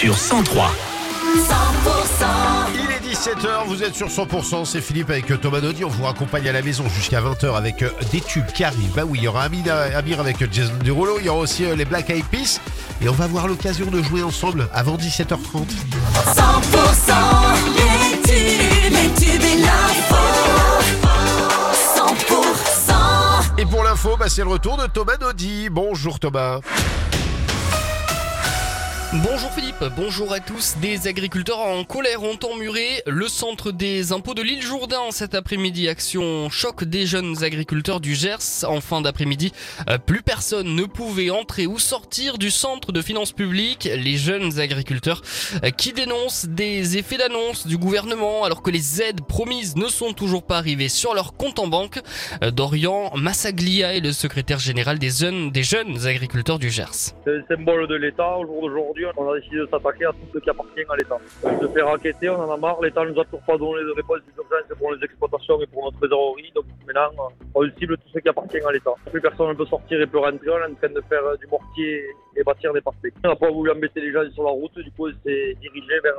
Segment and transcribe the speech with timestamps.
[0.00, 0.70] sur 103.
[1.36, 2.24] 100%
[2.74, 6.48] Il est 17h, vous êtes sur 100%, c'est Philippe avec Thomas Naudy, on vous raccompagne
[6.48, 8.94] à la maison jusqu'à 20h avec euh, des tubes qui arrivent.
[8.96, 11.76] Bah oui, il y aura Amir, Amir avec Jason Derulo, il y aura aussi euh,
[11.76, 12.60] les Black Eyed Peas
[13.02, 15.34] et on va avoir l'occasion de jouer ensemble avant 17h30.
[15.34, 15.66] 100%
[17.76, 20.14] les tubes, les tubes et l'info
[21.94, 25.68] 100% Et pour l'info, bah, c'est le retour de Thomas Naudy.
[25.68, 26.60] Bonjour Thomas.
[29.12, 30.76] Bonjour Philippe, bonjour à tous.
[30.80, 35.88] Des agriculteurs en colère ont emmuré le centre des impôts de l'île Jourdain cet après-midi.
[35.88, 38.64] Action choc des jeunes agriculteurs du Gers.
[38.68, 39.50] En fin d'après-midi,
[39.88, 43.88] euh, plus personne ne pouvait entrer ou sortir du centre de finances publiques.
[43.92, 45.22] Les jeunes agriculteurs
[45.64, 50.12] euh, qui dénoncent des effets d'annonce du gouvernement alors que les aides promises ne sont
[50.12, 51.98] toujours pas arrivées sur leur compte en banque.
[52.44, 57.12] Euh, Dorian Massaglia est le secrétaire général des jeunes, des jeunes agriculteurs du Gers.
[59.16, 61.18] On a décidé de s'attaquer à tout ce qui appartient à l'État.
[61.60, 62.80] De faire enquêter, on en a marre.
[62.82, 65.98] L'État nous a toujours pas donné de réponse d'urgence pour les exploitations et pour notre
[65.98, 66.50] trésorerie.
[66.54, 68.92] Donc maintenant, on cible tout ce qui appartient à l'État.
[69.10, 70.48] Plus personne ne peut sortir et peut rentrer.
[70.48, 72.04] On est en train de faire du mortier
[72.36, 73.12] et bâtir des parfaits.
[73.24, 74.76] On n'a pas voulu embêter les gens sur la route.
[74.78, 76.14] Du coup, on s'est dirigé vers,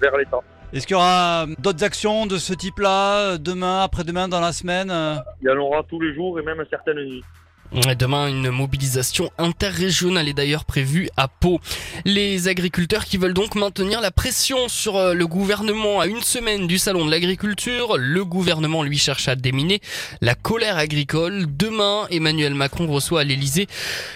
[0.00, 0.40] vers l'État.
[0.72, 4.92] Est-ce qu'il y aura d'autres actions de ce type-là demain, après-demain, dans la semaine?
[5.40, 7.24] Il y en aura tous les jours et même certaines nuits.
[7.72, 11.60] Demain, une mobilisation interrégionale est d'ailleurs prévue à Pau.
[12.04, 16.66] Les agriculteurs qui veulent donc maintenir la pression sur euh, le gouvernement à une semaine
[16.66, 19.80] du salon de l'agriculture, le gouvernement lui cherche à déminer
[20.20, 21.46] la colère agricole.
[21.48, 23.66] Demain, Emmanuel Macron reçoit à l'Elysée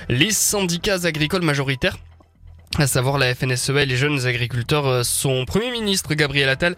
[0.09, 1.97] les syndicats agricoles majoritaires
[2.79, 4.87] à savoir la FNSEA et les jeunes agriculteurs.
[4.87, 6.77] Euh, Son premier ministre, Gabriel Attal,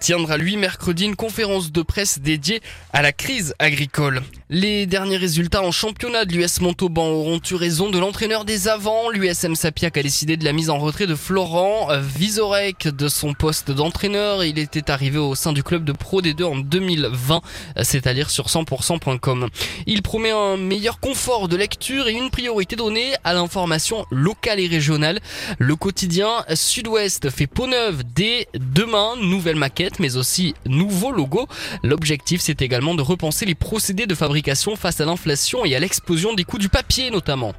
[0.00, 2.60] tiendra lui mercredi une conférence de presse dédiée
[2.94, 4.22] à la crise agricole.
[4.48, 9.10] Les derniers résultats en championnat de l'US Montauban auront eu raison de l'entraîneur des avants.
[9.10, 13.34] L'USM Sapiac a décidé de la mise en retrait de Florent euh, Vizorek de son
[13.34, 14.44] poste d'entraîneur.
[14.44, 17.42] Il était arrivé au sein du club de Pro D2 en 2020.
[17.82, 19.48] C'est à lire sur 100%.com.
[19.86, 24.66] Il promet un meilleur confort de lecture et une priorité donnée à l'information locale et
[24.66, 25.17] régionale.
[25.58, 31.46] Le quotidien Sud-Ouest fait peau neuve dès demain, nouvelle maquette mais aussi nouveau logo.
[31.82, 36.34] L'objectif c'est également de repenser les procédés de fabrication face à l'inflation et à l'explosion
[36.34, 37.54] des coûts du papier notamment.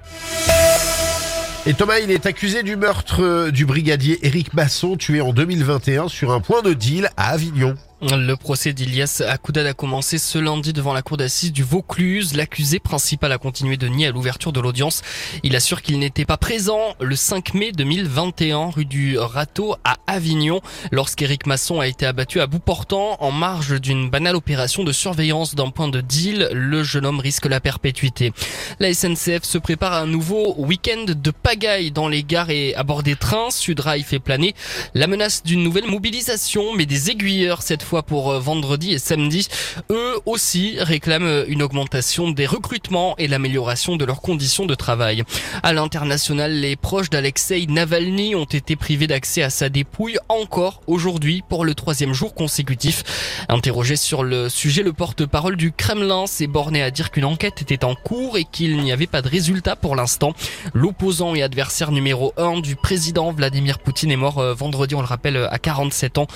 [1.66, 6.08] Et Thomas, il est accusé du meurtre euh, du brigadier Éric Masson, tué en 2021
[6.08, 7.75] sur un point de deal à Avignon.
[8.02, 12.34] Le procès d'Ilias Akoudad a commencé ce lundi devant la cour d'assises du Vaucluse.
[12.34, 15.02] L'accusé principal a continué de nier à l'ouverture de l'audience.
[15.44, 20.62] Il assure qu'il n'était pas présent le 5 mai 2021 rue du Râteau à Avignon
[20.94, 25.54] lorsqu'Éric Masson a été abattu à bout portant en marge d'une banale opération de surveillance
[25.54, 26.48] d'un point de deal.
[26.54, 28.31] Le jeune homme risque la perpétuité.
[28.80, 32.84] La SNCF se prépare à un nouveau week-end de pagaille dans les gares et à
[32.84, 33.52] bord des trains.
[33.52, 34.56] Sudrail fait planer
[34.94, 39.48] la menace d'une nouvelle mobilisation mais des aiguilleurs cette fois pour euh, vendredi et samedi.
[39.90, 45.24] Eux aussi réclament euh, une augmentation des recrutements et l'amélioration de leurs conditions de travail.
[45.64, 51.44] À l'international, les proches d'Alexei Navalny ont été privés d'accès à sa dépouille encore aujourd'hui
[51.48, 53.46] pour le troisième jour consécutif.
[53.50, 57.84] Interrogé sur le sujet, le porte-parole du Kremlin s'est borné à dire qu'une enquête était
[57.84, 60.34] en cours et qu'il n'y avait pas de résultat pour l'instant.
[60.74, 65.08] L'opposant et adversaire numéro un du président Vladimir Poutine est mort euh, vendredi, on le
[65.08, 66.28] rappelle, à 47 ans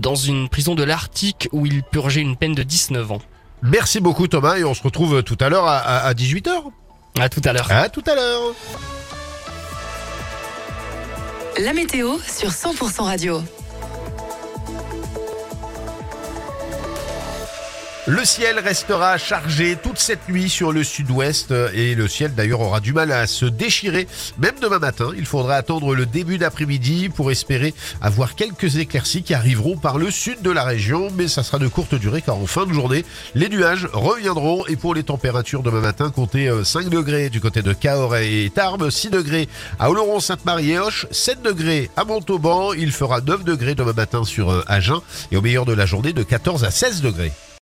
[0.00, 3.22] dans une prison de l'Arctique où il purgeait une peine de 19 ans.
[3.62, 6.50] Merci beaucoup Thomas et on se retrouve tout à l'heure à, à 18h.
[7.20, 7.70] À tout à l'heure.
[7.70, 8.52] À tout à l'heure.
[11.60, 13.40] La météo sur 100% radio.
[18.06, 22.60] Le ciel restera chargé toute cette nuit sur le sud-ouest euh, et le ciel d'ailleurs
[22.60, 24.08] aura du mal à se déchirer.
[24.38, 29.34] Même demain matin, il faudra attendre le début d'après-midi pour espérer avoir quelques éclaircies qui
[29.34, 32.46] arriveront par le sud de la région, mais ça sera de courte durée car en
[32.46, 33.04] fin de journée,
[33.34, 37.60] les nuages reviendront et pour les températures demain matin, comptez euh, 5 degrés du côté
[37.60, 39.48] de Cahors et Tarbes, 6 degrés
[39.78, 44.50] à Oloron-Sainte-Marie et Hoche, 7 degrés à Montauban, il fera 9 degrés demain matin sur
[44.50, 47.32] euh, Agen et au meilleur de la journée de 14 à 16 degrés.